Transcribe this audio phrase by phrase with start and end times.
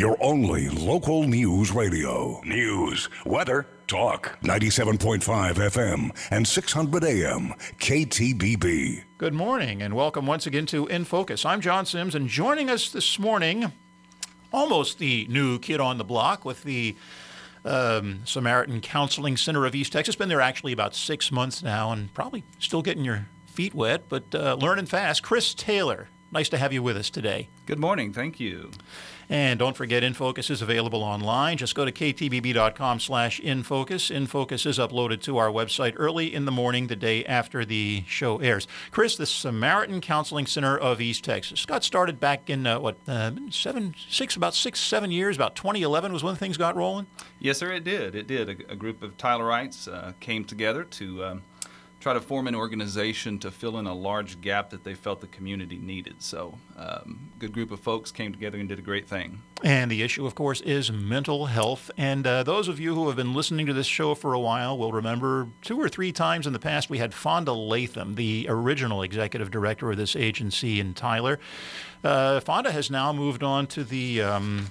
[0.00, 2.40] Your only local news radio.
[2.42, 4.38] News, weather, talk.
[4.40, 5.20] 97.5
[5.56, 7.52] FM and 600 AM.
[7.78, 9.04] KTBB.
[9.18, 11.44] Good morning and welcome once again to In Focus.
[11.44, 13.72] I'm John Sims and joining us this morning,
[14.54, 16.96] almost the new kid on the block with the
[17.66, 20.16] um, Samaritan Counseling Center of East Texas.
[20.16, 24.34] Been there actually about six months now and probably still getting your feet wet, but
[24.34, 25.22] uh, learning fast.
[25.22, 27.50] Chris Taylor, nice to have you with us today.
[27.66, 28.14] Good morning.
[28.14, 28.70] Thank you.
[29.30, 31.56] And don't forget, InFocus is available online.
[31.56, 34.10] Just go to ktbb.com slash InFocus.
[34.10, 38.38] InFocus is uploaded to our website early in the morning the day after the show
[38.38, 38.66] airs.
[38.90, 43.30] Chris, the Samaritan Counseling Center of East Texas got started back in, uh, what, uh,
[43.50, 47.06] seven, six, about six, seven years, about 2011 was when things got rolling?
[47.38, 48.16] Yes, sir, it did.
[48.16, 48.48] It did.
[48.48, 51.42] A, a group of Tylerites uh, came together to um,
[52.00, 55.26] try to form an organization to fill in a large gap that they felt the
[55.26, 56.14] community needed.
[56.18, 59.42] So, um, good group of folks came together and did a great thing.
[59.62, 61.90] And the issue, of course, is mental health.
[61.98, 64.78] And uh, those of you who have been listening to this show for a while
[64.78, 69.02] will remember two or three times in the past we had Fonda Latham, the original
[69.02, 71.38] executive director of this agency in Tyler.
[72.02, 74.68] Uh, Fonda has now moved on to the um,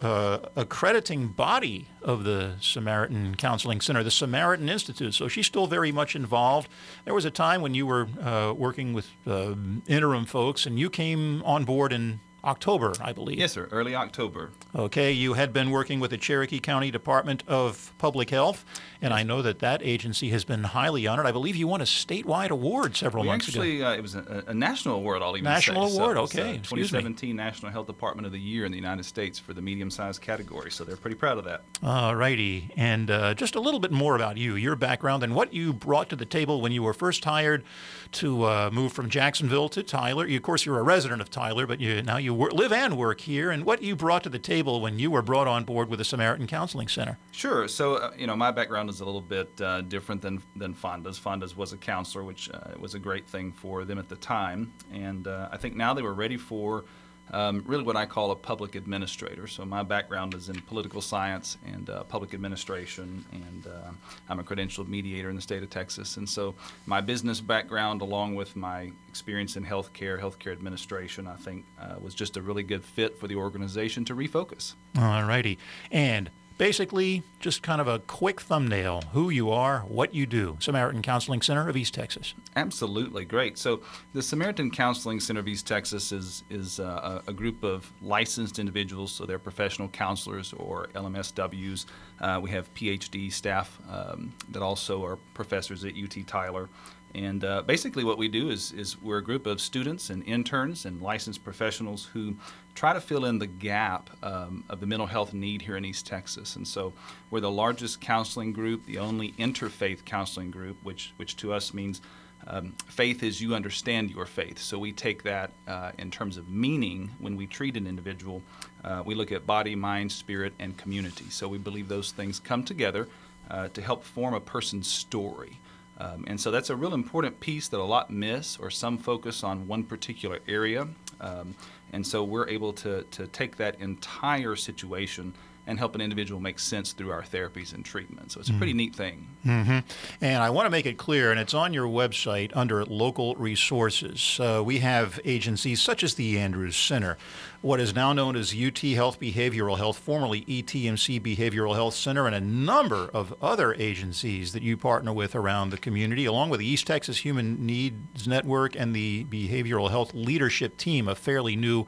[0.00, 5.14] uh, accrediting body of the Samaritan Counseling Center, the Samaritan Institute.
[5.14, 6.68] So she's still very much involved.
[7.04, 9.54] There was a time when you were uh, working with uh,
[9.86, 13.38] interim folks, and you came on board in October, I believe.
[13.38, 14.50] Yes, sir, early October.
[14.74, 18.64] Okay, you had been working with the Cherokee County Department of Public Health,
[19.02, 21.26] and I know that that agency has been highly honored.
[21.26, 23.88] I believe you won a statewide award several we months actually, ago.
[23.88, 25.96] Uh, it was a, a, national award, I'll even national say.
[25.96, 26.50] award, so okay.
[26.50, 30.20] Uh, 2017 National Health Department of the Year in the United States for the medium-sized
[30.20, 31.62] category, so they're pretty proud of that.
[31.82, 35.52] All righty, and uh, just a little bit more about you, your background, and what
[35.52, 37.64] you brought to the table when you were first hired
[38.12, 40.26] to uh, move from Jacksonville to Tyler.
[40.26, 42.96] You, of course, you're a resident of Tyler, but you, now you work, live and
[42.96, 45.88] work here, and what you brought to the table when you were brought on board
[45.88, 47.18] with the Samaritan Counseling Center.
[47.32, 47.68] Sure.
[47.68, 51.18] So, uh, you know, my background is a little bit uh, different than, than Fonda's.
[51.18, 54.72] Fonda's was a counselor, which uh, was a great thing for them at the time.
[54.92, 56.84] And uh, I think now they were ready for
[57.32, 59.46] um, really what I call a public administrator.
[59.46, 63.90] So my background is in political science and uh, public administration, and uh,
[64.28, 66.16] I'm a credentialed mediator in the state of Texas.
[66.16, 66.54] And so
[66.86, 72.14] my business background, along with my experience in healthcare, healthcare administration, I think uh, was
[72.14, 74.74] just a really good fit for the organization to refocus.
[74.96, 75.58] All righty.
[75.90, 80.56] And basically just kind of a quick thumbnail who you are, what you do.
[80.60, 82.34] Samaritan Counseling Center of East Texas.
[82.56, 83.56] Absolutely, great.
[83.56, 83.80] So
[84.12, 89.12] the Samaritan Counseling Center of East Texas is is uh, a group of licensed individuals,
[89.12, 91.86] so they're professional counselors or LMSWs.
[92.20, 96.68] Uh, we have PhD staff um, that also are professors at UT Tyler.
[97.14, 100.84] And uh, basically, what we do is, is we're a group of students and interns
[100.84, 102.36] and licensed professionals who
[102.74, 106.06] try to fill in the gap um, of the mental health need here in East
[106.06, 106.56] Texas.
[106.56, 106.92] And so,
[107.30, 112.02] we're the largest counseling group, the only interfaith counseling group, which, which to us means
[112.46, 114.58] um, faith is you understand your faith.
[114.58, 118.42] So, we take that uh, in terms of meaning when we treat an individual.
[118.84, 121.24] Uh, we look at body, mind, spirit, and community.
[121.30, 123.08] So, we believe those things come together
[123.50, 125.58] uh, to help form a person's story.
[125.98, 129.42] Um, and so that's a real important piece that a lot miss, or some focus
[129.42, 130.86] on one particular area.
[131.20, 131.54] Um,
[131.92, 135.34] and so we're able to, to take that entire situation
[135.68, 138.32] and help an individual make sense through our therapies and treatment.
[138.32, 139.28] So it's a pretty neat thing.
[139.44, 139.78] Mm-hmm.
[140.22, 144.40] And I want to make it clear, and it's on your website under local resources.
[144.40, 147.18] Uh, we have agencies such as the Andrews Center,
[147.60, 152.34] what is now known as UT Health Behavioral Health, formerly ETMC Behavioral Health Center, and
[152.34, 156.66] a number of other agencies that you partner with around the community, along with the
[156.66, 161.86] East Texas Human Needs Network and the Behavioral Health Leadership Team, a fairly new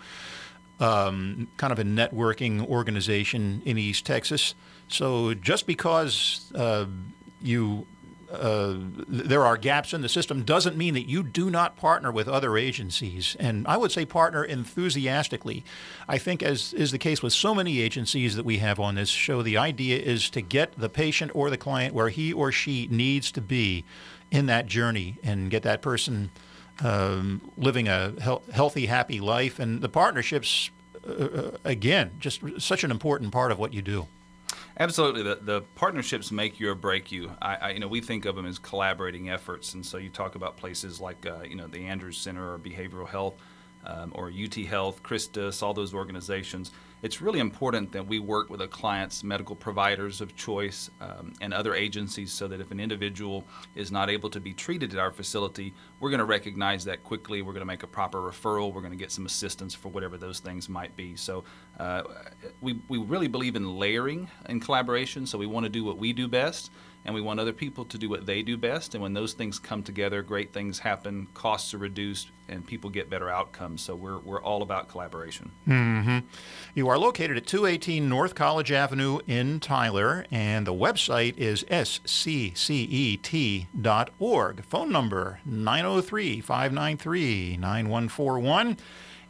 [0.80, 4.54] um, kind of a networking organization in East Texas.
[4.88, 6.86] So just because uh,
[7.40, 7.86] you
[8.30, 8.76] uh,
[9.08, 12.56] there are gaps in the system doesn't mean that you do not partner with other
[12.56, 13.36] agencies.
[13.40, 15.64] And I would say partner enthusiastically.
[16.08, 19.08] I think, as is the case with so many agencies that we have on this
[19.08, 22.86] show, the idea is to get the patient or the client where he or she
[22.88, 23.84] needs to be
[24.30, 26.30] in that journey and get that person
[26.82, 29.58] um, living a he- healthy, happy life.
[29.58, 30.70] And the partnerships,
[31.06, 34.06] uh, again, just such an important part of what you do.
[34.78, 37.32] Absolutely, the, the partnerships make you or break you.
[37.42, 40.36] I, I, you know, we think of them as collaborating efforts, and so you talk
[40.36, 43.34] about places like, uh, you know, the Andrews Center or Behavioral Health,
[43.84, 46.70] um, or UT Health, Christus, all those organizations.
[47.02, 51.54] it's really important that we work with a client's medical providers of choice um, and
[51.54, 53.42] other agencies so that if an individual
[53.74, 57.40] is not able to be treated at our facility, we're going to recognize that quickly.
[57.40, 58.72] We're going to make a proper referral.
[58.74, 61.16] We're going to get some assistance for whatever those things might be.
[61.16, 61.44] So
[61.78, 62.02] uh,
[62.60, 65.26] we, we really believe in layering and collaboration.
[65.26, 66.70] So we want to do what we do best
[67.04, 68.94] and we want other people to do what they do best.
[68.94, 73.08] And when those things come together, great things happen, costs are reduced, and people get
[73.08, 73.80] better outcomes.
[73.82, 75.50] So we're, we're all about collaboration.
[75.66, 76.18] Mm-hmm.
[76.74, 82.04] You are located at 218 North College Avenue in Tyler, and the website is sccet.org.
[84.64, 88.76] Phone number 903 593 9141.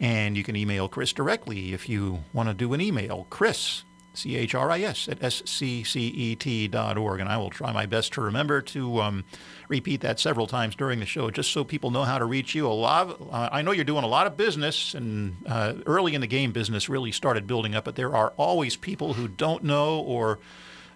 [0.03, 3.27] And you can email Chris directly if you want to do an email.
[3.29, 3.85] Chris
[4.21, 7.21] C H R I S, at sccet.org.
[7.21, 9.25] And I will try my best to remember to um,
[9.69, 12.67] repeat that several times during the show, just so people know how to reach you.
[12.67, 16.15] A lot of, uh, I know you're doing a lot of business, and uh, early
[16.15, 19.65] in the game, business really started building up, but there are always people who don't
[19.65, 20.39] know or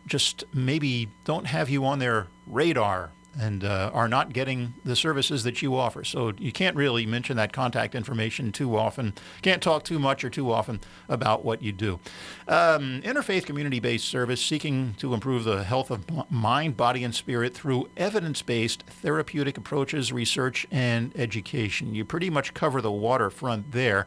[0.07, 5.45] just maybe don't have you on their radar and uh, are not getting the services
[5.45, 6.05] that you offer.
[6.05, 9.15] So you can't really mention that contact information too often.
[9.43, 12.01] Can't talk too much or too often about what you do.
[12.49, 17.55] Um, interfaith community based service seeking to improve the health of mind, body, and spirit
[17.55, 21.95] through evidence based therapeutic approaches, research, and education.
[21.95, 24.07] You pretty much cover the waterfront there.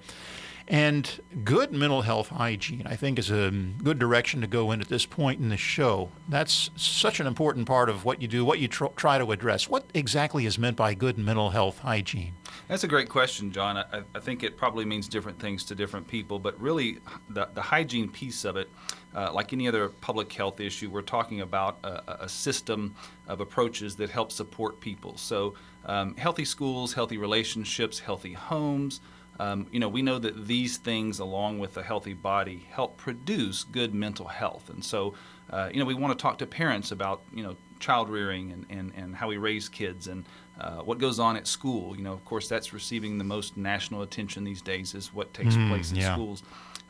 [0.69, 4.89] And good mental health hygiene, I think, is a good direction to go in at
[4.89, 6.09] this point in the show.
[6.27, 9.69] That's such an important part of what you do, what you tr- try to address.
[9.69, 12.33] What exactly is meant by good mental health hygiene?
[12.67, 13.77] That's a great question, John.
[13.77, 16.97] I, I think it probably means different things to different people, but really,
[17.29, 18.69] the, the hygiene piece of it,
[19.15, 22.93] uh, like any other public health issue, we're talking about a, a system
[23.29, 25.15] of approaches that help support people.
[25.15, 25.53] So,
[25.85, 28.99] um, healthy schools, healthy relationships, healthy homes.
[29.39, 33.63] Um, you know, we know that these things, along with a healthy body, help produce
[33.63, 34.69] good mental health.
[34.69, 35.13] And so,
[35.51, 38.65] uh, you know, we want to talk to parents about, you know, child rearing and,
[38.69, 40.25] and, and how we raise kids and
[40.59, 41.95] uh, what goes on at school.
[41.95, 45.55] You know, of course, that's receiving the most national attention these days is what takes
[45.55, 46.13] mm, place in yeah.
[46.13, 46.41] schools.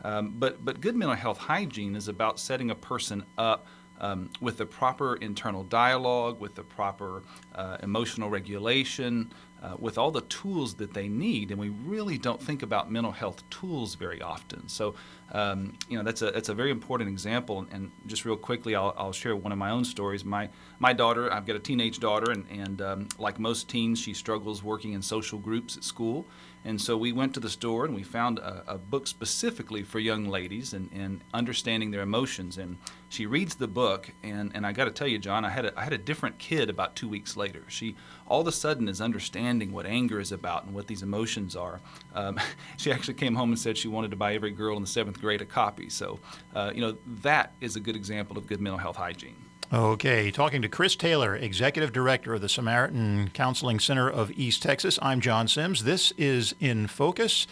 [0.04, 3.68] Um, but, but good mental health hygiene is about setting a person up
[4.00, 7.24] um, with the proper internal dialogue, with the proper
[7.56, 12.42] uh, emotional regulation, uh, with all the tools that they need, and we really don't
[12.42, 14.68] think about mental health tools very often.
[14.68, 14.96] So,
[15.32, 17.66] um, you know, that's a that's a very important example.
[17.72, 20.24] And just real quickly, I'll, I'll share one of my own stories.
[20.24, 20.50] My
[20.80, 24.64] my daughter, I've got a teenage daughter, and and um, like most teens, she struggles
[24.64, 26.26] working in social groups at school.
[26.68, 30.00] And so we went to the store and we found a, a, book specifically for
[30.00, 32.58] young ladies and, and understanding their emotions.
[32.58, 32.76] And
[33.08, 35.80] she reads the book, and, and I got to tell you, John, I had, a,
[35.80, 37.64] I had a different kid about two weeks later.
[37.70, 37.96] She
[38.28, 41.80] all of a sudden is understanding what anger is about and what these emotions are.
[42.14, 42.38] Um,
[42.78, 45.22] she actually came home and said she wanted to buy every girl in the seventh
[45.22, 45.90] grade a copy.
[45.90, 46.20] So,
[46.54, 49.47] uh, you know, that is a good example of good mental health hygiene.
[49.74, 54.98] Okay, talking to Chris Taylor, Executive Director of the Samaritan Counseling Center of East Texas.
[55.02, 55.84] I'm John Sims.
[55.84, 57.48] This is In Focus.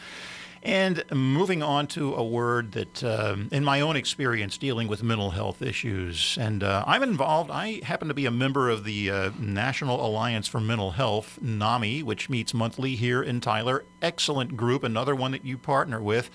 [0.65, 5.29] And moving on to a word that, uh, in my own experience dealing with mental
[5.29, 9.31] health issues, and uh, I'm involved, I happen to be a member of the uh,
[9.37, 13.85] National Alliance for Mental Health, NAMI, which meets monthly here in Tyler.
[14.01, 16.31] Excellent group, another one that you partner with.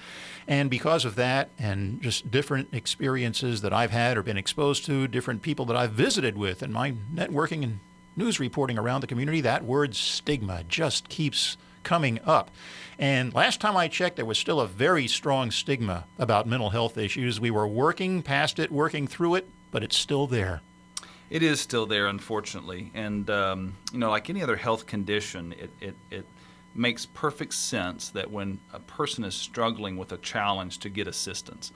[0.46, 5.08] And because of that, and just different experiences that I've had or been exposed to,
[5.08, 7.80] different people that I've visited with, and my networking and
[8.14, 12.50] news reporting around the community, that word stigma just keeps coming up.
[12.98, 16.98] And last time I checked, there was still a very strong stigma about mental health
[16.98, 17.40] issues.
[17.40, 20.60] We were working past it, working through it, but it's still there.
[21.30, 22.90] It is still there, unfortunately.
[22.92, 26.26] And, um, you know, like any other health condition, it, it, it
[26.74, 31.72] makes perfect sense that when a person is struggling with a challenge to get assistance.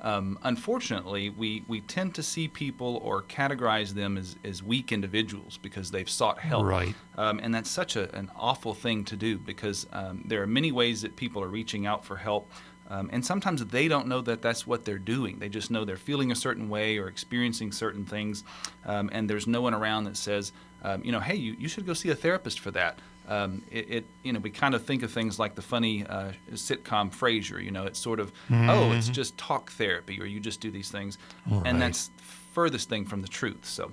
[0.00, 5.58] Um, unfortunately, we, we tend to see people or categorize them as, as weak individuals
[5.58, 6.66] because they've sought help.
[6.66, 6.94] Right.
[7.16, 10.72] Um, and that's such a, an awful thing to do because um, there are many
[10.72, 12.50] ways that people are reaching out for help.
[12.90, 15.38] Um, and sometimes they don't know that that's what they're doing.
[15.38, 18.44] They just know they're feeling a certain way or experiencing certain things.
[18.86, 20.52] Um, and there's no one around that says,
[20.82, 23.90] um, you know, hey, you, you should go see a therapist for that um, it,
[23.90, 27.62] it, you know we kind of think of things like the funny uh, sitcom Frasier.
[27.62, 28.70] You know, it's sort of mm-hmm.
[28.70, 31.18] oh, it's just talk therapy, or you just do these things,
[31.50, 31.62] right.
[31.66, 32.10] and that's
[32.52, 33.64] furthest thing from the truth.
[33.64, 33.92] So,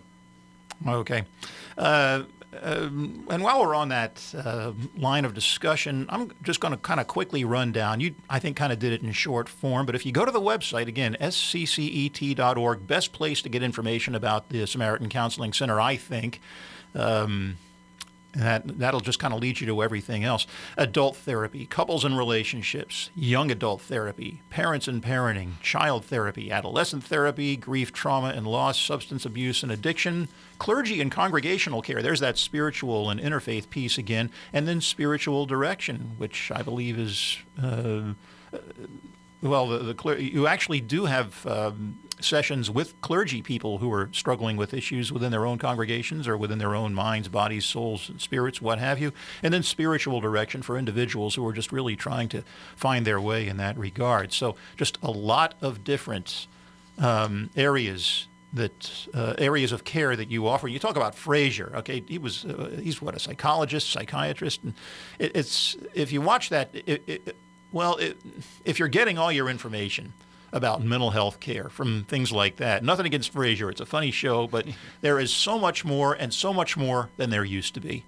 [0.88, 1.24] okay.
[1.78, 2.24] Uh,
[2.64, 2.90] uh,
[3.30, 7.08] and while we're on that uh, line of discussion, I'm just going to kind of
[7.08, 8.00] quickly run down.
[8.00, 10.32] You, I think, kind of did it in short form, but if you go to
[10.32, 15.98] the website again, sccet.org, best place to get information about the Samaritan Counseling Center, I
[15.98, 16.40] think.
[16.94, 17.58] Um,
[18.36, 20.46] that, that'll just kind of lead you to everything else.
[20.78, 27.56] Adult therapy, couples and relationships, young adult therapy, parents and parenting, child therapy, adolescent therapy,
[27.56, 30.28] grief, trauma and loss, substance abuse and addiction,
[30.60, 32.02] clergy and congregational care.
[32.02, 34.30] There's that spiritual and interfaith piece again.
[34.54, 37.38] And then spiritual direction, which I believe is.
[37.62, 38.14] Uh,
[39.42, 44.58] well, the, the you actually do have um, sessions with clergy people who are struggling
[44.58, 48.80] with issues within their own congregations or within their own minds, bodies, souls, spirits, what
[48.80, 49.12] have you,
[49.44, 52.44] and then spiritual direction for individuals who are just really trying to
[52.76, 54.34] find their way in that regard.
[54.34, 56.48] So, just a lot of different
[56.98, 60.68] um, areas that uh, areas of care that you offer.
[60.68, 61.74] You talk about Frasier.
[61.76, 64.74] Okay, he was uh, he's what a psychologist, psychiatrist, and
[65.20, 67.36] it, it's if you watch that, it, it,
[67.72, 68.00] well,
[68.64, 70.14] if you're getting all your information
[70.56, 73.70] about mental health care from things like that, nothing against Frasier.
[73.70, 74.66] It's a funny show, but
[75.02, 78.06] there is so much more and so much more than there used to be.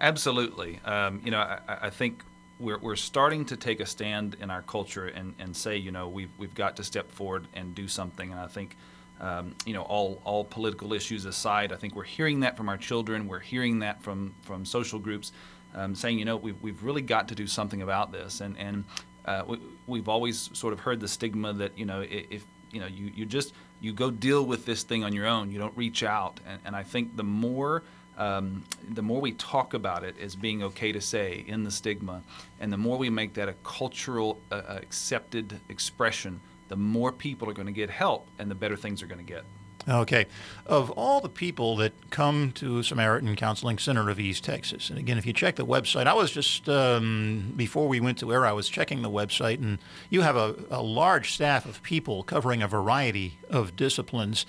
[0.00, 0.80] Absolutely.
[0.84, 2.22] Um, you know, I, I think
[2.58, 6.08] we're, we're starting to take a stand in our culture and, and say, you know,
[6.08, 8.32] we've, we've got to step forward and do something.
[8.32, 8.76] And I think,
[9.20, 12.76] um, you know, all, all political issues aside, I think we're hearing that from our
[12.76, 13.28] children.
[13.28, 15.32] We're hearing that from, from social groups
[15.74, 18.40] um, saying, you know, we've, we've really got to do something about this.
[18.40, 18.84] And, and
[19.26, 19.42] uh,
[19.86, 23.10] we, have always sort of heard the stigma that, you know, if, you know, you,
[23.14, 26.40] you just, you go deal with this thing on your own, you don't reach out.
[26.46, 27.82] And, and I think the more,
[28.16, 28.64] um,
[28.94, 32.22] the more we talk about it as being okay to say in the stigma,
[32.60, 37.54] and the more we make that a cultural uh, accepted expression, the more people are
[37.54, 39.44] going to get help and the better things are going to get.
[39.88, 40.26] Okay.
[40.66, 45.16] Of all the people that come to Samaritan Counseling Center of East Texas, and again,
[45.16, 48.52] if you check the website, I was just, um, before we went to air, I
[48.52, 49.78] was checking the website, and
[50.10, 54.44] you have a, a large staff of people covering a variety of disciplines.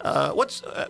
[0.00, 0.88] Uh, what's uh,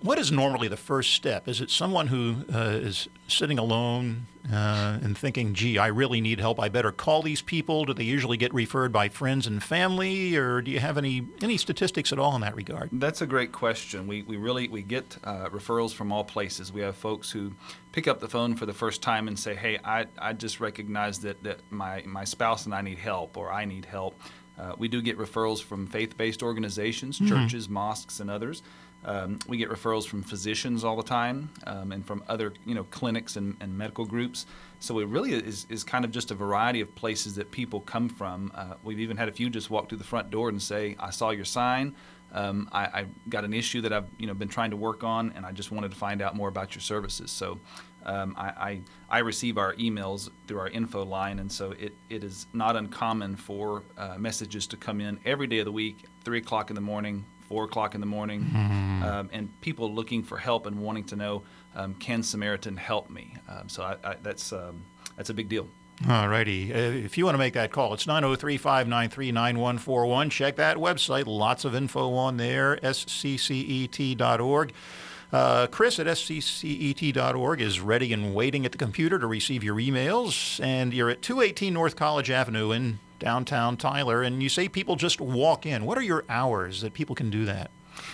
[0.00, 1.46] what is normally the first step?
[1.46, 6.40] Is it someone who uh, is sitting alone uh, and thinking, "Gee, I really need
[6.40, 6.58] help.
[6.58, 7.84] I better call these people"?
[7.84, 11.56] Do they usually get referred by friends and family, or do you have any any
[11.56, 12.90] statistics at all in that regard?
[12.92, 14.08] That's a great question.
[14.08, 16.72] We we really we get uh, referrals from all places.
[16.72, 17.52] We have folks who
[17.92, 21.20] pick up the phone for the first time and say, "Hey, I I just recognize
[21.20, 24.20] that that my my spouse and I need help, or I need help."
[24.58, 27.28] Uh, we do get referrals from faith-based organizations, mm-hmm.
[27.28, 28.62] churches, mosques, and others.
[29.04, 32.84] Um, we get referrals from physicians all the time um, and from other you know
[32.84, 34.46] clinics and, and, medical groups.
[34.78, 38.08] So it really is, is kind of just a variety of places that people come
[38.08, 38.52] from.
[38.54, 41.10] Uh, we've even had a few just walk through the front door and say, "I
[41.10, 41.96] saw your sign.
[42.32, 45.32] Um, I, I, got an issue that I've you know been trying to work on,
[45.36, 47.60] and I just wanted to find out more about your services." So
[48.04, 52.24] um, I, I, I, receive our emails through our info line, and so it, it
[52.24, 56.38] is not uncommon for uh, messages to come in every day of the week, three
[56.38, 59.02] o'clock in the morning, four o'clock in the morning, mm-hmm.
[59.02, 61.42] um, and people looking for help and wanting to know,
[61.76, 63.34] um, can Samaritan help me?
[63.48, 64.82] Um, so I, I, that's um,
[65.16, 65.68] that's a big deal.
[66.08, 66.72] All righty.
[66.72, 70.30] Uh, if you want to make that call, it's 903 593 9141.
[70.30, 71.26] Check that website.
[71.26, 74.72] Lots of info on there, sccet.org.
[75.32, 80.62] Uh, Chris at sccet.org is ready and waiting at the computer to receive your emails.
[80.62, 85.20] And you're at 218 North College Avenue in downtown Tyler, and you say people just
[85.20, 85.86] walk in.
[85.86, 87.70] What are your hours that people can do that?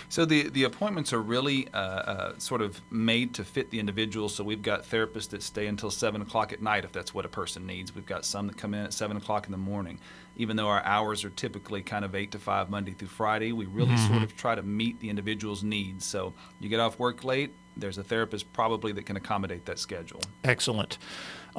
[0.09, 4.29] So the the appointments are really uh, uh, sort of made to fit the individual.
[4.29, 7.29] So we've got therapists that stay until seven o'clock at night if that's what a
[7.29, 7.93] person needs.
[7.93, 9.99] We've got some that come in at seven o'clock in the morning.
[10.35, 13.65] Even though our hours are typically kind of eight to five Monday through Friday, we
[13.65, 14.13] really mm-hmm.
[14.13, 16.05] sort of try to meet the individual's needs.
[16.05, 20.21] So you get off work late, there's a therapist probably that can accommodate that schedule.
[20.43, 20.97] Excellent.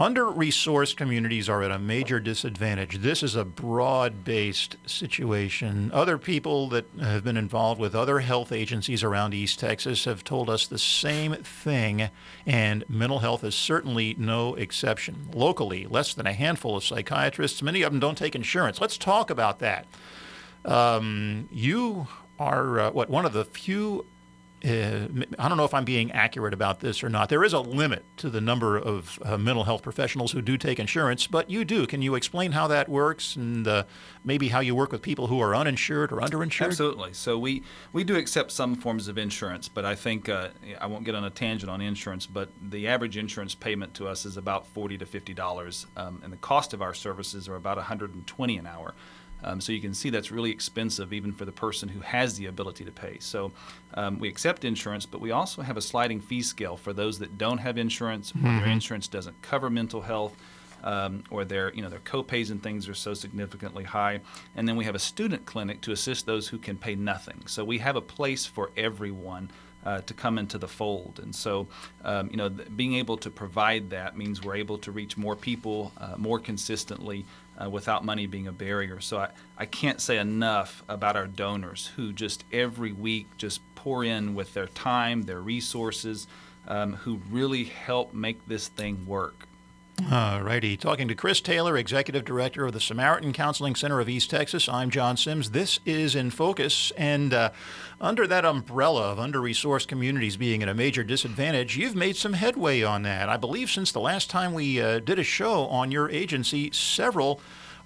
[0.00, 3.00] Under resourced communities are at a major disadvantage.
[3.00, 5.90] This is a broad based situation.
[5.92, 10.48] Other people that have been involved with other health agencies around East Texas have told
[10.48, 12.08] us the same thing,
[12.46, 15.28] and mental health is certainly no exception.
[15.34, 18.80] Locally, less than a handful of psychiatrists, many of them don't take insurance.
[18.80, 19.86] Let's talk about that.
[20.64, 24.06] Um, you are uh, what one of the few
[24.64, 27.30] uh, I don't know if I'm being accurate about this or not.
[27.30, 30.78] There is a limit to the number of uh, mental health professionals who do take
[30.78, 31.86] insurance, but you do.
[31.86, 33.84] Can you explain how that works and uh,
[34.22, 36.66] maybe how you work with people who are uninsured or underinsured?
[36.66, 37.14] Absolutely.
[37.14, 37.62] So we,
[37.92, 40.48] we do accept some forms of insurance, but I think uh,
[40.78, 44.26] I won't get on a tangent on insurance, but the average insurance payment to us
[44.26, 48.58] is about 40 to $50, um, and the cost of our services are about 120
[48.58, 48.94] an hour.
[49.44, 52.46] Um, so you can see that's really expensive even for the person who has the
[52.46, 53.18] ability to pay.
[53.20, 53.52] So
[53.94, 57.38] um, we accept insurance, but we also have a sliding fee scale for those that
[57.38, 58.46] don't have insurance, mm-hmm.
[58.46, 60.36] or their insurance doesn't cover mental health.
[60.82, 64.22] Um, or their you know their copays and things are so significantly high.
[64.56, 67.42] And then we have a student clinic to assist those who can pay nothing.
[67.44, 69.50] So we have a place for everyone
[69.84, 71.20] uh, to come into the fold.
[71.22, 71.66] And so,
[72.04, 75.36] um, you know, th- being able to provide that means we're able to reach more
[75.36, 77.24] people uh, more consistently
[77.62, 79.00] uh, without money being a barrier.
[79.00, 84.04] So I, I can't say enough about our donors who just every week just pour
[84.04, 86.26] in with their time, their resources,
[86.66, 89.46] um, who really help make this thing work.
[90.08, 90.76] All righty.
[90.76, 94.68] Talking to Chris Taylor, Executive Director of the Samaritan Counseling Center of East Texas.
[94.68, 95.50] I'm John Sims.
[95.50, 96.90] This is In Focus.
[96.96, 97.50] And uh,
[98.00, 102.32] under that umbrella of under resourced communities being at a major disadvantage, you've made some
[102.32, 103.28] headway on that.
[103.28, 107.40] I believe since the last time we uh, did a show on your agency, several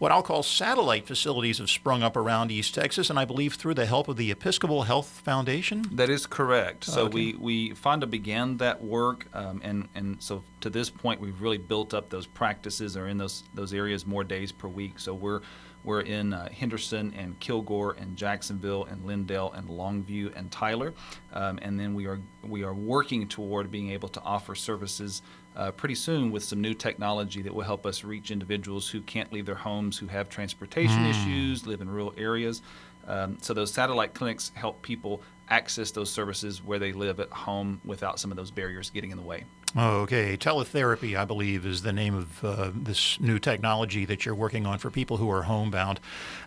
[0.05, 3.73] what I'll call satellite facilities have sprung up around East Texas, and I believe through
[3.73, 5.83] the help of the Episcopal Health Foundation.
[5.93, 6.85] That is correct.
[6.85, 7.15] So okay.
[7.15, 11.57] we, we Fonda began that work, um, and and so to this point, we've really
[11.57, 14.99] built up those practices or in those those areas more days per week.
[14.99, 15.41] So we're
[15.85, 20.93] we're in uh, Henderson and Kilgore and Jacksonville and Lindale and Longview and Tyler,
[21.33, 25.23] um, and then we are we are working toward being able to offer services
[25.57, 29.33] uh, pretty soon with some new technology that will help us reach individuals who can't
[29.33, 31.11] leave their homes, who have transportation mm.
[31.11, 32.63] issues, live in rural areas.
[33.07, 37.81] Um, so those satellite clinics help people access those services where they live at home
[37.85, 39.45] without some of those barriers getting in the way.
[39.77, 44.67] Okay, teletherapy, I believe, is the name of uh, this new technology that you're working
[44.67, 45.99] on for people who are homebound.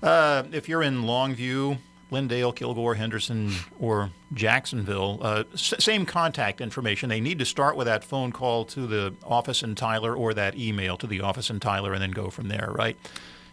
[0.02, 1.78] Uh, if you're in Longview,
[2.12, 7.10] Lindale, Kilgore, Henderson, or Jacksonville, uh, s- same contact information.
[7.10, 10.56] They need to start with that phone call to the office in Tyler or that
[10.58, 12.96] email to the office in Tyler and then go from there, right?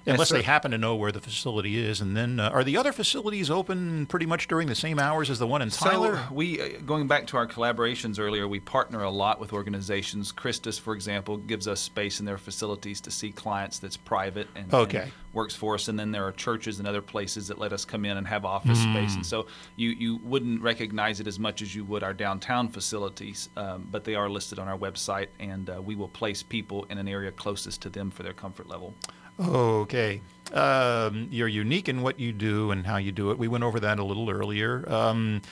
[0.06, 2.00] Unless they happen to know where the facility is.
[2.00, 5.38] And then, uh, are the other facilities open pretty much during the same hours as
[5.38, 6.16] the one in Tyler?
[6.16, 10.32] So we, uh, going back to our collaborations earlier, we partner a lot with organizations.
[10.32, 14.72] Christus, for example, gives us space in their facilities to see clients that's private and,
[14.72, 14.98] okay.
[14.98, 15.88] and works for us.
[15.88, 18.44] And then there are churches and other places that let us come in and have
[18.44, 18.92] office mm.
[18.92, 19.14] space.
[19.14, 19.46] And so
[19.76, 24.04] you you wouldn't recognize it as much as you would our downtown facilities, um, but
[24.04, 27.30] they are listed on our website, and uh, we will place people in an area
[27.32, 28.94] closest to them for their comfort level.
[29.40, 30.20] Okay.
[30.52, 33.38] Um, you're unique in what you do and how you do it.
[33.38, 34.84] We went over that a little earlier.
[34.92, 35.42] Um,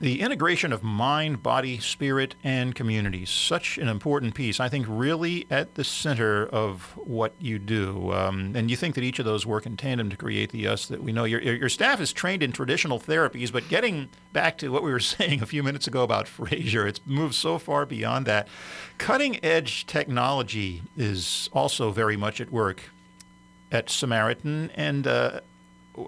[0.00, 4.58] the integration of mind, body, spirit, and community, such an important piece.
[4.58, 8.12] I think really at the center of what you do.
[8.12, 10.86] Um, and you think that each of those work in tandem to create the us
[10.86, 11.24] that we know.
[11.24, 15.00] Your, your staff is trained in traditional therapies, but getting back to what we were
[15.14, 18.48] saying a few minutes ago about Frasier, it's moved so far beyond that.
[18.98, 22.82] Cutting edge technology is also very much at work
[23.70, 24.70] at Samaritan.
[24.74, 25.40] And uh,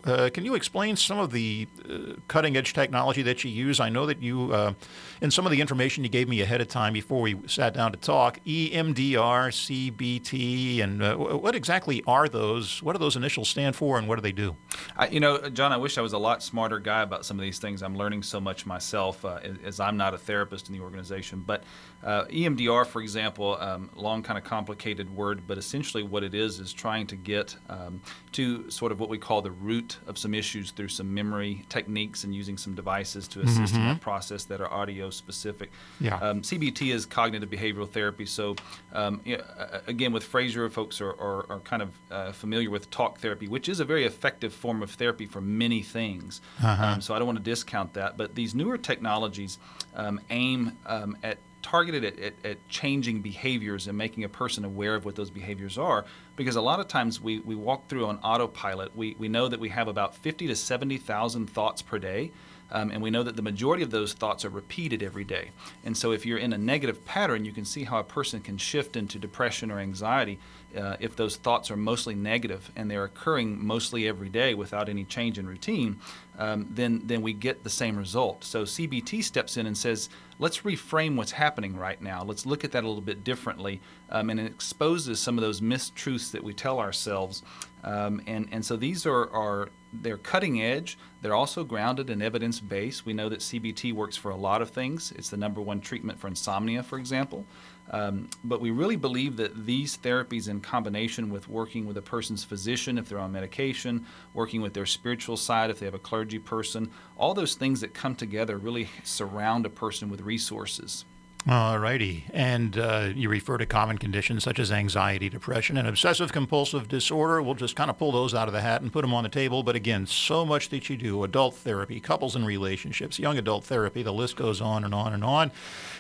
[0.05, 3.79] uh, can you explain some of the uh, cutting edge technology that you use?
[3.79, 4.72] I know that you, uh,
[5.20, 7.92] in some of the information you gave me ahead of time before we sat down
[7.92, 12.83] to talk, EMDR, CBT, and uh, what exactly are those?
[12.83, 14.57] What do those initials stand for, and what do they do?
[14.96, 17.42] I, you know, John, I wish I was a lot smarter guy about some of
[17.42, 17.83] these things.
[17.83, 21.44] I'm learning so much myself uh, as I'm not a therapist in the organization.
[21.46, 21.62] But
[22.03, 26.61] uh, EMDR, for example, um, long kind of complicated word, but essentially what it is
[26.61, 28.01] is trying to get um,
[28.33, 29.75] to sort of what we call the root
[30.06, 33.82] of some issues through some memory techniques and using some devices to assist mm-hmm.
[33.82, 35.70] in that process that are audio specific.
[36.00, 36.16] Yeah.
[36.16, 38.26] Um, CBT is cognitive behavioral therapy.
[38.26, 38.56] So
[38.92, 39.44] um, you know,
[39.86, 43.68] again, with Frasier, folks are, are, are kind of uh, familiar with talk therapy, which
[43.68, 46.40] is a very effective form of therapy for many things.
[46.62, 46.84] Uh-huh.
[46.84, 48.16] Um, so I don't want to discount that.
[48.16, 49.58] But these newer technologies
[49.94, 50.76] um, aim
[51.22, 55.31] at targeted at, at, at, changing behaviors and making a person aware of what those
[55.31, 56.05] behaviors are.
[56.37, 58.94] Because a lot of times we, we walk through on autopilot.
[58.94, 62.31] We, we know that we have about 50 to 70,000 thoughts per day.
[62.70, 65.50] Um, and we know that the majority of those thoughts are repeated every day.
[65.85, 68.59] And so, if you're in a negative pattern, you can see how a person can
[68.59, 70.40] shift into depression or anxiety
[70.76, 75.05] uh, if those thoughts are mostly negative and they're occurring mostly every day without any
[75.05, 75.98] change in routine,
[76.38, 78.44] um, then then we get the same result.
[78.44, 82.22] So CBT steps in and says, let's reframe what's happening right now.
[82.22, 85.61] Let's look at that a little bit differently, um, and it exposes some of those
[85.61, 87.42] mistruths that we tell ourselves.
[87.85, 89.68] Um, and and so these are are
[90.02, 90.98] they're cutting edge.
[91.22, 93.07] They're also grounded in evidence base.
[93.07, 95.12] We know that CBT works for a lot of things.
[95.12, 97.46] It's the number one treatment for insomnia, for example.
[97.90, 102.42] Um, but we really believe that these therapies, in combination with working with a person's
[102.42, 106.38] physician if they're on medication, working with their spiritual side if they have a clergy
[106.38, 111.04] person, all those things that come together really surround a person with resources.
[111.48, 112.24] All righty.
[112.32, 117.40] And uh, you refer to common conditions such as anxiety, depression, and obsessive compulsive disorder.
[117.40, 119.28] We'll just kind of pull those out of the hat and put them on the
[119.28, 119.62] table.
[119.62, 124.02] But again, so much that you do adult therapy, couples and relationships, young adult therapy,
[124.02, 125.52] the list goes on and on and on.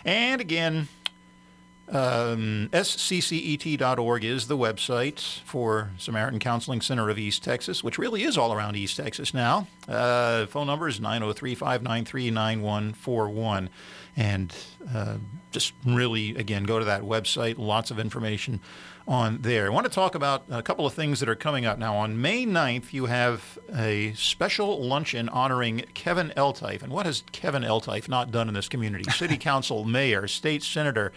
[0.04, 0.88] And again,
[1.88, 8.36] Um, SCCET.org is the website for Samaritan Counseling Center of East Texas, which really is
[8.36, 9.68] all around East Texas now.
[9.88, 13.70] Uh, phone number is 903 593 9141.
[14.16, 14.54] And
[14.92, 15.18] uh,
[15.52, 17.58] just really, again, go to that website.
[17.58, 18.60] Lots of information
[19.08, 19.66] on there.
[19.66, 21.96] I want to talk about a couple of things that are coming up now.
[21.96, 26.82] On May 9th, you have a special luncheon honoring Kevin Eltife.
[26.82, 29.08] And what has Kevin Eltife not done in this community?
[29.10, 31.12] City Council, Mayor, State Senator,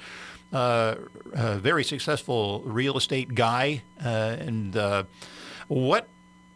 [0.54, 0.96] uh,
[1.34, 3.82] a very successful real estate guy.
[4.04, 5.04] Uh, and uh,
[5.68, 6.08] what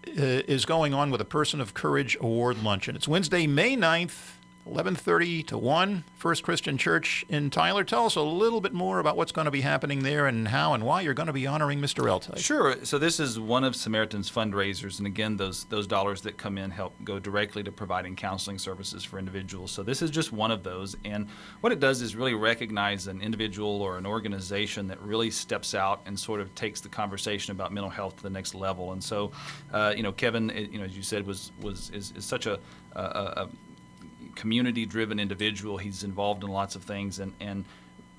[0.08, 0.12] uh,
[0.48, 2.96] is going on with a Person of Courage Award luncheon?
[2.96, 4.34] It's Wednesday, May 9th
[4.68, 7.84] 11:30 to 1, First Christian Church in Tyler.
[7.84, 10.74] Tell us a little bit more about what's going to be happening there and how
[10.74, 12.06] and why you're going to be honoring Mr.
[12.06, 12.38] Eltife.
[12.38, 12.78] Sure.
[12.84, 16.72] So this is one of Samaritan's fundraisers, and again, those those dollars that come in
[16.72, 19.72] help go directly to providing counseling services for individuals.
[19.72, 21.28] So this is just one of those, and
[21.60, 26.02] what it does is really recognize an individual or an organization that really steps out
[26.06, 28.94] and sort of takes the conversation about mental health to the next level.
[28.94, 29.32] And so,
[29.74, 32.58] uh, you know, Kevin, you know, as you said, was was is, is such a,
[32.96, 33.50] a, a
[34.36, 35.78] community driven individual.
[35.78, 37.66] He's involved in lots of things, and, and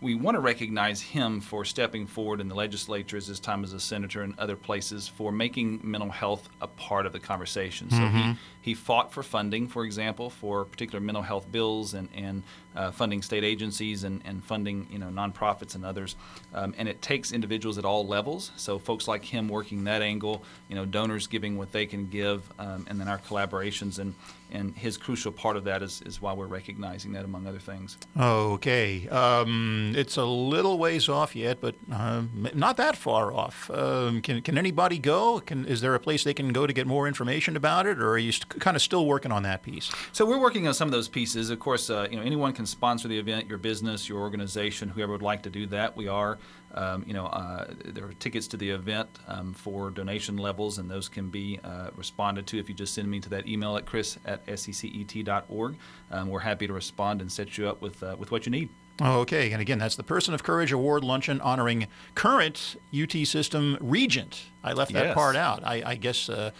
[0.01, 3.73] we want to recognize him for stepping forward in the legislature as his time as
[3.73, 7.89] a senator and other places for making mental health a part of the conversation.
[7.91, 8.33] So mm-hmm.
[8.33, 12.43] he, he fought for funding, for example, for particular mental health bills and, and
[12.75, 16.17] uh, funding state agencies and, and funding you know nonprofits and others.
[16.53, 18.53] Um, and it takes individuals at all levels.
[18.57, 22.51] So folks like him working that angle, you know, donors giving what they can give,
[22.59, 24.15] um, and then our collaborations and
[24.55, 27.99] and his crucial part of that is, is why we're recognizing that among other things.
[28.19, 32.23] Okay, um, it's a little ways off yet, but uh,
[32.55, 33.69] not that far off.
[33.71, 35.41] Um, can can anybody go?
[35.41, 38.11] Can is there a place they can go to get more information about it, or
[38.11, 39.91] are you st- kind of still working on that piece?
[40.13, 41.51] So we're working on some of those pieces.
[41.51, 45.13] Of course, uh, you know anyone can sponsor the event, your business, your organization, whoever
[45.13, 45.97] would like to do that.
[45.97, 46.39] We are.
[46.75, 50.91] Um, you know, uh, there are tickets to the event um, for donation levels, and
[50.91, 53.87] those can be uh, responded to if you just send me to that email at
[53.87, 55.77] chris at sccet.org.
[56.11, 58.71] Um, we're happy to respond and set you up with, uh, with what you need.
[59.01, 64.45] Okay, and again, that's the Person of Courage Award luncheon honoring current UT system regent.
[64.63, 65.15] I left that yes.
[65.15, 65.65] part out.
[65.65, 66.53] I, I guess uh,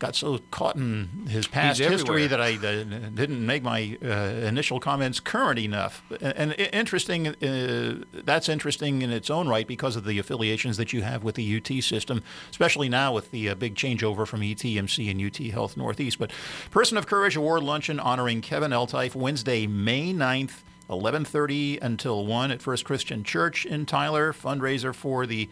[0.00, 4.08] got so caught in his past history that I uh, didn't make my uh,
[4.46, 6.02] initial comments current enough.
[6.20, 10.92] And, and interesting, uh, that's interesting in its own right because of the affiliations that
[10.92, 15.10] you have with the UT system, especially now with the uh, big changeover from ETMC
[15.10, 16.18] and UT Health Northeast.
[16.18, 16.32] But
[16.70, 20.62] Person of Courage Award luncheon honoring Kevin Eltife Wednesday, May 9th.
[20.88, 25.48] 11:30 until 1 at First Christian Church in Tyler fundraiser for the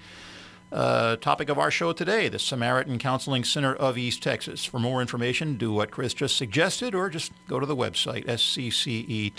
[0.70, 4.64] uh, topic of our show today, the Samaritan Counseling Center of East Texas.
[4.64, 9.35] For more information, do what Chris just suggested or just go to the website, sccet.org.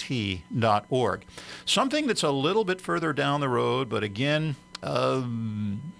[1.65, 5.94] Something that's a little bit further down the road, but again, um,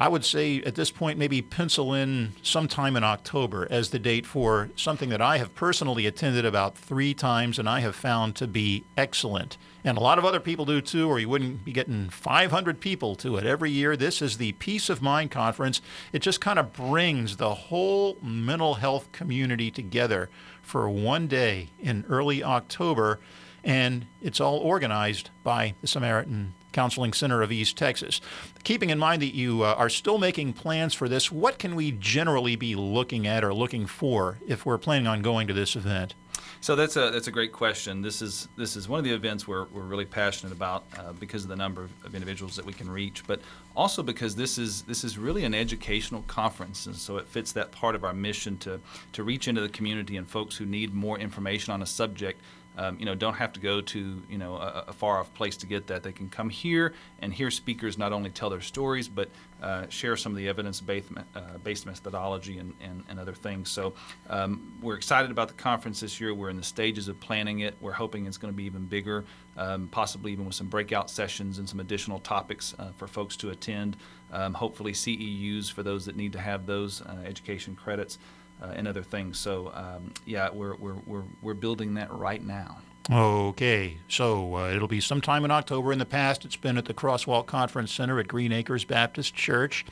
[0.00, 4.24] I would say at this point, maybe pencil in sometime in October as the date
[4.24, 8.46] for something that I have personally attended about three times and I have found to
[8.46, 9.58] be excellent.
[9.84, 13.14] And a lot of other people do too, or you wouldn't be getting 500 people
[13.16, 13.96] to it every year.
[13.96, 15.80] This is the Peace of Mind Conference.
[16.12, 20.28] It just kind of brings the whole mental health community together
[20.62, 23.20] for one day in early October,
[23.64, 28.20] and it's all organized by the Samaritan Counseling Center of East Texas.
[28.62, 31.90] Keeping in mind that you uh, are still making plans for this, what can we
[31.90, 36.14] generally be looking at or looking for if we're planning on going to this event?
[36.60, 38.02] So that's a that's a great question.
[38.02, 41.44] This is this is one of the events we're, we're really passionate about uh, because
[41.44, 43.40] of the number of, of, individuals that we can reach, but
[43.74, 47.72] also because this is this is really an educational conference, and so it fits that
[47.72, 48.80] part of our mission to
[49.12, 52.40] to reach into the community and folks who need more information on a subject
[52.76, 55.56] um, you know, don't have to go to you know a, a, far off place
[55.58, 56.02] to get that.
[56.02, 59.28] They can come here and hear speakers not only tell their stories but
[59.62, 63.70] uh, share some of the evidence-based uh, based methodology and, and, and, other things.
[63.70, 63.92] So
[64.28, 66.32] um, we're excited about the conference this year.
[66.32, 67.74] We're in the stages of planning it.
[67.80, 69.24] We're hoping it's going to be even bigger,
[69.58, 73.50] um, possibly even with some breakout sessions and some additional topics uh, for folks to
[73.50, 73.96] attend.
[74.32, 78.18] Um, hopefully CEUs for those that need to have those uh, education credits
[78.60, 79.38] and other things.
[79.38, 82.78] So um, yeah, we're, we're, we're, we're building that right now.
[83.10, 85.92] Okay, so uh, it'll be sometime in October.
[85.92, 89.84] In the past, it's been at the Crosswalk Conference Center at Green Acres Baptist Church.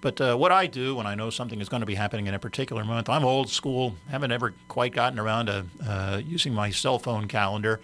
[0.00, 2.34] But uh, what I do when I know something is going to be happening in
[2.34, 6.70] a particular month, I'm old school, haven't ever quite gotten around to uh, using my
[6.70, 7.80] cell phone calendar.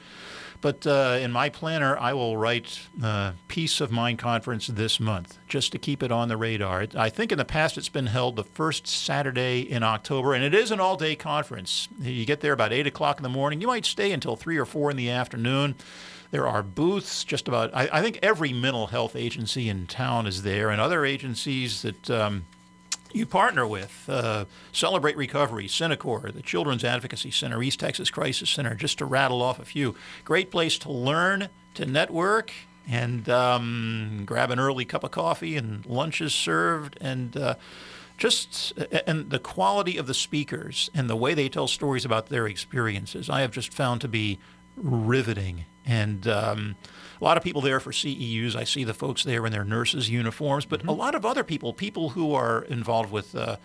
[0.60, 5.38] But uh, in my planner, I will write uh, Peace of Mind Conference this month
[5.48, 6.86] just to keep it on the radar.
[6.94, 10.54] I think in the past it's been held the first Saturday in October, and it
[10.54, 11.88] is an all day conference.
[12.00, 13.60] You get there about 8 o'clock in the morning.
[13.60, 15.76] You might stay until 3 or 4 in the afternoon.
[16.30, 20.42] There are booths just about, I, I think every mental health agency in town is
[20.42, 22.10] there, and other agencies that.
[22.10, 22.44] Um,
[23.12, 28.74] you partner with uh, Celebrate Recovery, Cenikor, the Children's Advocacy Center, East Texas Crisis Center,
[28.74, 29.94] just to rattle off a few.
[30.24, 32.52] Great place to learn, to network,
[32.88, 37.54] and um, grab an early cup of coffee, and lunch is served, and uh,
[38.16, 42.46] just and the quality of the speakers and the way they tell stories about their
[42.46, 44.38] experiences, I have just found to be
[44.76, 46.26] riveting and.
[46.26, 46.76] Um,
[47.20, 48.56] a lot of people there for CEUs.
[48.56, 50.88] I see the folks there in their nurses' uniforms, but mm-hmm.
[50.88, 53.56] a lot of other people, people who are involved with uh,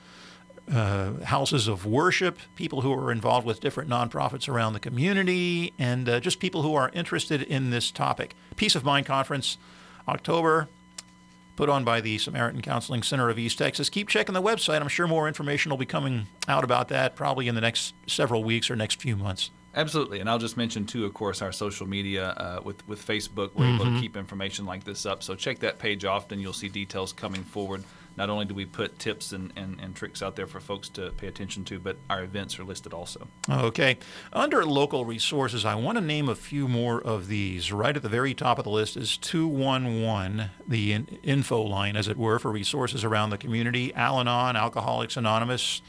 [0.72, 6.10] uh, houses of worship, people who are involved with different nonprofits around the community, and
[6.10, 8.36] uh, just people who are interested in this topic.
[8.56, 9.58] Peace of Mind Conference,
[10.08, 10.68] October,
[11.56, 13.90] put on by the Samaritan Counseling Center of East Texas.
[13.90, 14.82] Keep checking the website.
[14.82, 18.44] I'm sure more information will be coming out about that probably in the next several
[18.44, 19.52] weeks or next few months.
[19.76, 23.52] Absolutely, and I'll just mention too, of course, our social media uh, with with Facebook.
[23.56, 23.76] We're mm-hmm.
[23.76, 24.00] able to mm-hmm.
[24.00, 26.40] keep information like this up, so check that page often.
[26.40, 27.84] You'll see details coming forward.
[28.18, 31.12] Not only do we put tips and, and, and tricks out there for folks to
[31.12, 33.28] pay attention to, but our events are listed also.
[33.50, 33.98] Okay.
[34.32, 37.72] Under local resources, I want to name a few more of these.
[37.72, 42.18] Right at the very top of the list is 211, the info line, as it
[42.18, 43.94] were, for resources around the community.
[43.94, 45.82] Al Anon, Alcoholics Anonymous.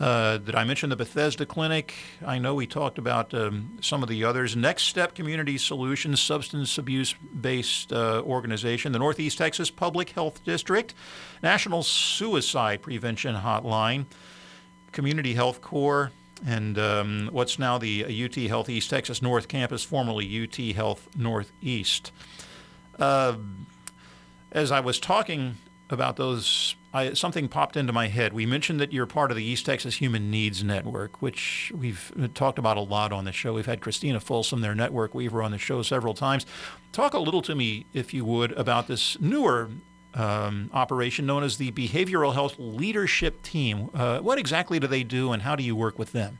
[0.00, 1.92] Uh, did I mention the Bethesda Clinic?
[2.24, 4.54] I know we talked about um, some of the others.
[4.54, 10.94] Next Step Community Solutions, substance abuse based uh, organization, the Northeast Texas Public Health District,
[11.42, 14.06] National Suicide Prevention Hotline,
[14.92, 16.10] Community Healthcore,
[16.46, 22.12] and um, what's now the UT Health East Texas North Campus, formerly UT Health Northeast.
[23.00, 23.36] Uh,
[24.52, 25.56] as I was talking
[25.90, 28.32] about those I, something popped into my head.
[28.32, 32.58] We mentioned that you're part of the East Texas Human Needs Network, which we've talked
[32.58, 33.54] about a lot on the show.
[33.54, 36.44] We've had Christina Folsom, their network weaver, on the show several times.
[36.92, 39.70] Talk a little to me, if you would, about this newer
[40.14, 43.90] um, operation known as the Behavioral Health Leadership Team.
[43.94, 46.38] Uh, what exactly do they do, and how do you work with them?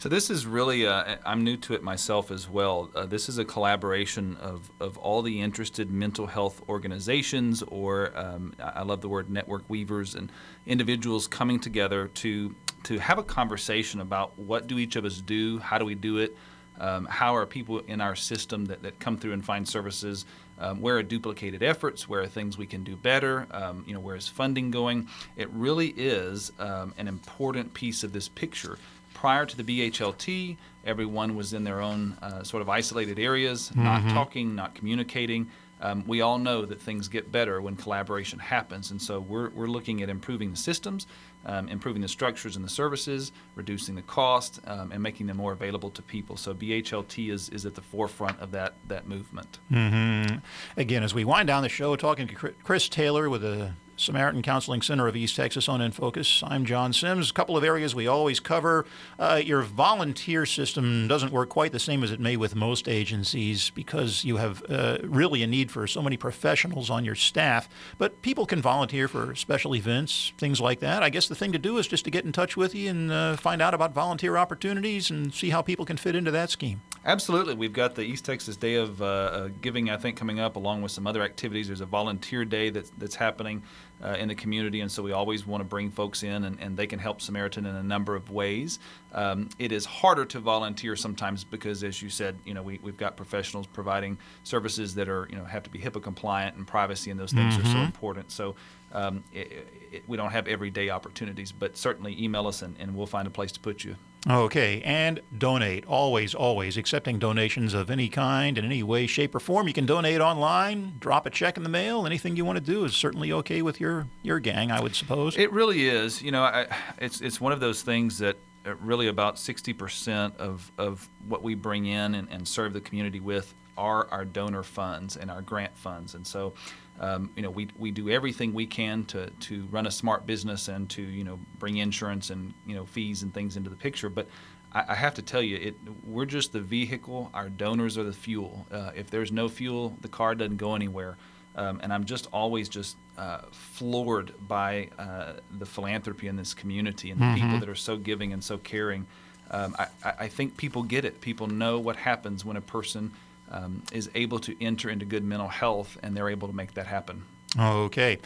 [0.00, 2.88] So this is really, uh, I'm new to it myself as well.
[2.94, 8.54] Uh, this is a collaboration of, of all the interested mental health organizations, or um,
[8.62, 10.30] I love the word network weavers, and
[10.66, 15.58] individuals coming together to to have a conversation about what do each of us do,
[15.58, 16.36] how do we do it,
[16.78, 20.26] um, how are people in our system that, that come through and find services,
[20.60, 24.00] um, where are duplicated efforts, where are things we can do better, um, you know,
[24.00, 25.08] where is funding going.
[25.36, 28.78] It really is um, an important piece of this picture
[29.18, 33.82] prior to the BHLT, everyone was in their own uh, sort of isolated areas, mm-hmm.
[33.82, 35.50] not talking, not communicating.
[35.80, 39.66] Um, we all know that things get better when collaboration happens, and so we're, we're
[39.66, 41.08] looking at improving the systems,
[41.46, 45.52] um, improving the structures and the services, reducing the cost, um, and making them more
[45.52, 46.36] available to people.
[46.36, 49.58] So BHLT is, is at the forefront of that that movement.
[49.72, 50.36] Mm-hmm.
[50.76, 54.80] Again, as we wind down the show, talking to Chris Taylor with the Samaritan Counseling
[54.80, 56.42] Center of East Texas on In Focus.
[56.46, 57.30] I'm John Sims.
[57.30, 58.86] A couple of areas we always cover.
[59.18, 63.70] Uh, your volunteer system doesn't work quite the same as it may with most agencies
[63.70, 67.68] because you have uh, really a need for so many professionals on your staff.
[67.98, 71.02] But people can volunteer for special events, things like that.
[71.02, 73.10] I guess the thing to do is just to get in touch with you and
[73.10, 76.82] uh, find out about volunteer opportunities and see how people can fit into that scheme.
[77.04, 77.54] Absolutely.
[77.54, 80.82] We've got the East Texas Day of uh, uh, Giving, I think, coming up along
[80.82, 81.68] with some other activities.
[81.68, 83.62] There's a volunteer day that's, that's happening
[84.02, 86.76] uh, in the community, and so we always want to bring folks in, and, and
[86.76, 88.78] they can help Samaritan in a number of ways.
[89.12, 92.96] Um, it is harder to volunteer sometimes because, as you said, you know we, we've
[92.96, 97.10] got professionals providing services that are you know have to be HIPAA compliant, and privacy
[97.10, 97.62] and those things mm-hmm.
[97.62, 97.84] are so mm-hmm.
[97.86, 98.30] important.
[98.30, 98.54] So
[98.92, 103.06] um, it, it, we don't have everyday opportunities, but certainly email us, and, and we'll
[103.06, 103.96] find a place to put you.
[104.28, 105.86] Okay, and donate.
[105.86, 109.68] Always, always accepting donations of any kind in any way, shape, or form.
[109.68, 112.04] You can donate online, drop a check in the mail.
[112.04, 115.36] Anything you want to do is certainly okay with your your gang, I would suppose.
[115.36, 116.20] It really is.
[116.20, 116.66] You know, I,
[116.98, 121.54] it's it's one of those things that uh, really about 60% of, of what we
[121.54, 125.76] bring in and, and serve the community with are our donor funds and our grant
[125.76, 126.14] funds.
[126.14, 126.54] And so
[127.00, 130.68] um, you know, we, we do everything we can to, to run a smart business
[130.68, 134.08] and to, you know, bring insurance and, you know, fees and things into the picture.
[134.08, 134.26] But
[134.72, 137.30] I, I have to tell you, it, we're just the vehicle.
[137.34, 138.66] Our donors are the fuel.
[138.70, 141.16] Uh, if there's no fuel, the car doesn't go anywhere.
[141.54, 147.10] Um, and I'm just always just uh, floored by uh, the philanthropy in this community
[147.10, 147.34] and the mm-hmm.
[147.34, 149.06] people that are so giving and so caring.
[149.50, 151.20] Um, I, I think people get it.
[151.20, 153.12] People know what happens when a person–
[153.50, 156.86] um, is able to enter into good mental health, and they're able to make that
[156.86, 157.24] happen.
[157.58, 158.18] Okay.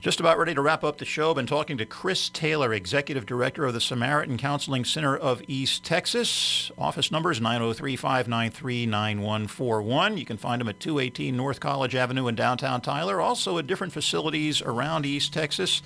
[0.00, 1.32] Just about ready to wrap up the show.
[1.32, 6.70] Been talking to Chris Taylor, Executive Director of the Samaritan Counseling Center of East Texas.
[6.76, 10.18] Office number is 903 593 9141.
[10.18, 13.20] You can find him at 218 North College Avenue in downtown Tyler.
[13.20, 15.80] Also at different facilities around East Texas.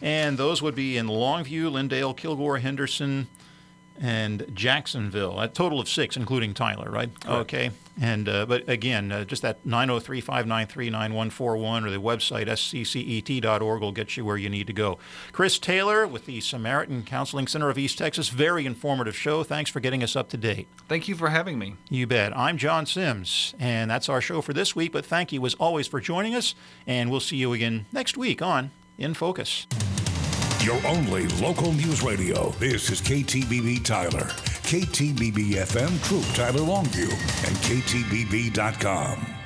[0.00, 3.26] And those would be in Longview, Lindale, Kilgore, Henderson,
[4.00, 5.38] and Jacksonville.
[5.38, 7.10] A total of six, including Tyler, right?
[7.26, 7.70] Okay.
[8.00, 14.24] And uh, but again, uh, just that 903-593-9141 or the website sccet.org will get you
[14.24, 14.98] where you need to go.
[15.32, 18.30] Chris Taylor with the Samaritan Counseling Center of East Texas.
[18.30, 19.44] Very informative show.
[19.44, 20.66] Thanks for getting us up to date.
[20.88, 21.74] Thank you for having me.
[21.90, 22.34] You bet.
[22.36, 24.92] I'm John Sims, and that's our show for this week.
[24.92, 26.54] But thank you as always for joining us,
[26.86, 29.66] and we'll see you again next week on In Focus.
[30.62, 32.50] Your only local news radio.
[32.58, 34.26] This is KTBB Tyler,
[34.68, 37.10] KTBB FM Troup Tyler Longview,
[37.46, 39.39] and KTBB.com.